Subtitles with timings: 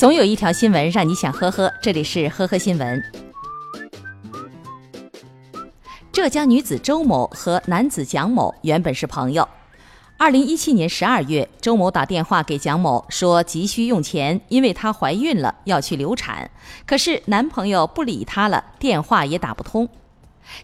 [0.00, 3.04] 总有一条新闻让你想呵呵，这里是呵呵新闻。
[6.10, 9.46] 浙江女子周某和男子蒋某原本是朋友。
[10.16, 16.50] 二零一七年十二月，周某打电话给蒋某说急需用钱，因为她怀孕了要去流产。
[16.86, 19.86] 可是男朋友不理她了，电话也打不通。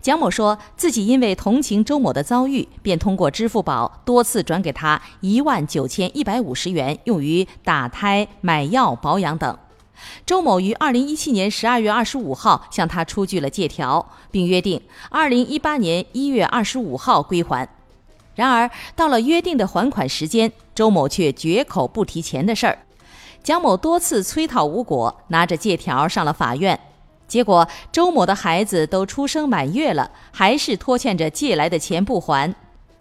[0.00, 9.56] 蒋某说自己因为同情周某的遭遇，便通过支付宝多次转给他一万九千一百五十元，用于打胎、买药、保养等。
[10.26, 17.68] 周某于二零一七年十二月二十五号向他出具了借条，并约定二零一八年一月二十五号归还。
[18.34, 22.78] 然而，到了约定的还款时间，周某却绝口不提钱的事儿。
[23.42, 26.78] 蒋某多次催讨无果，拿着借条上了法院。
[27.28, 32.54] 结果，周某的孩子都出生满月了，还是拖欠着借来的钱不还。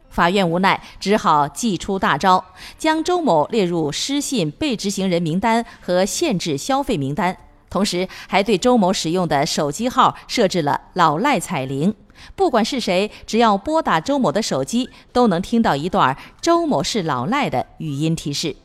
[0.10, 2.44] 法院无奈，只好祭出大招，
[2.78, 7.38] 将周某列入失信被执行人名单和限制消费名单，
[7.70, 11.94] 同时还对周某使用的手机号设置了老赖彩铃，
[12.34, 18.56] 不管是谁，只要拨打周某的手机，都能听到一段“周某是老赖”的语音提示。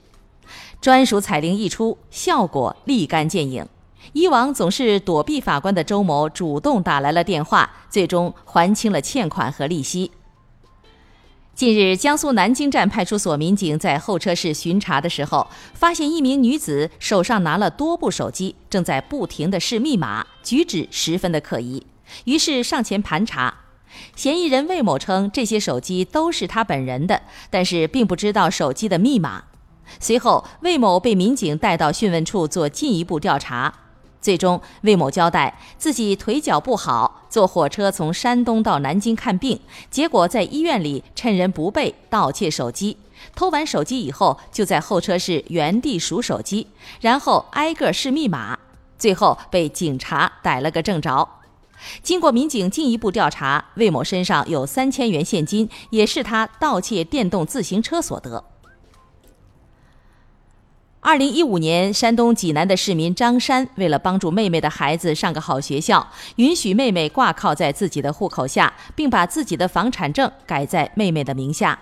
[0.81, 3.67] 专属彩铃一出，效果立竿见影。
[4.12, 10.11] 以往总是躲避法官的周某主动打来了电话，最终还清了欠款和利息。
[11.55, 21.87] 近日，江苏南京站派出所民警在候车室巡查的时候，发现一名女子手上拿了多部手机，正在不停地试密码，举止十分的可疑。
[22.25, 23.59] 于是上前盘查，
[24.17, 29.45] 嫌疑人魏某称这些手机都是他本人的，但是并不知道手机的密码。
[29.98, 33.75] 随后，魏某被民警带到讯问处做进一步调查。
[34.21, 39.59] 最终，魏某交代自己腿脚不好，坐火车从山东到南京看病，
[39.91, 42.99] 结果在医院里趁人不备盗窃手机，
[43.35, 46.67] 偷完手机以后就在候车室原地数手机，
[47.01, 48.59] 然后挨个试密码，
[48.99, 51.27] 最后被警察逮了个正着。
[52.03, 58.44] 经过民警进一步调查，魏某身上有三千元现金，也是他盗窃电动自行车所得。
[61.03, 66.06] 二零一五年，山东济南的市民张山为了帮助妹妹的孩子上个好学校，
[66.37, 71.78] 允许妹妹挂靠在自己的户口下，并把自己的房产证改在妹妹的名下。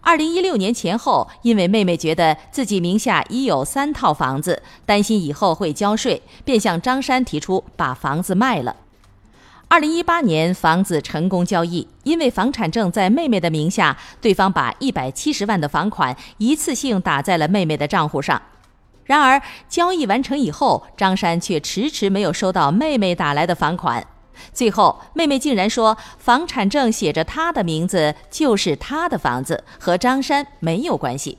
[0.00, 8.76] 二零一六年前后，因为妹妹觉得自己名下已有三套房子，担心以后会交税，便向张山提出把房子卖了。
[9.74, 18.40] 二零一八年，房子成功交易，因为房产证在妹妹的名下，对方把一百七十万的房款一次性打在了妹妹的账户上。
[19.02, 24.06] 然而，交易完成以后，张山却迟迟没有收到妹妹打来的房款。
[24.52, 31.38] 最后，妹妹竟然说房产证写着她的名字，就是她的房子，和张山没有关系。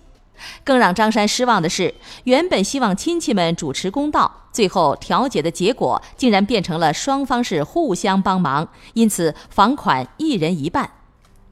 [0.64, 1.94] 更让张山失望的是，
[2.26, 10.90] 原本希望亲戚们主持公道，最后调解的结果竟然变成了双方是互相帮忙，因此房款一人一半。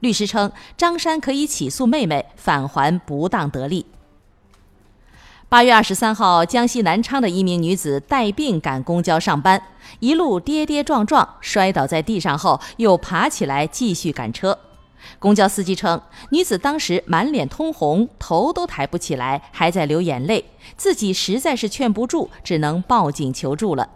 [0.00, 3.86] 律师称，张山可以起诉妹妹返还不当得利。
[5.48, 9.62] 八月二十三号，江西南昌的一名女子带病赶公交上班，
[10.00, 14.58] 一路跌跌撞撞，摔倒在地上后又爬起来继续赶车。
[15.18, 16.00] 公交司机称，
[16.30, 20.44] 女子当时满脸通红，头都抬不起来，还在流眼泪，
[20.76, 23.88] 自己实在是劝不住，只能报警求助了。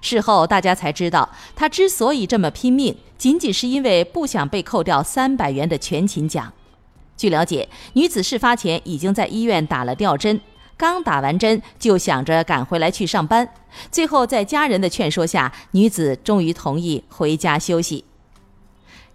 [0.00, 6.52] 事后大家才知道，她之所以这么拼命，仅仅是因为不想被扣掉三百元的全勤奖。
[7.16, 10.40] 据了解，女子事发前已经在医院打了吊针。
[10.76, 13.48] 刚打完针就想着赶回来去上班，
[13.90, 18.04] 最后在家人的劝说下，女子终于同意回家休息。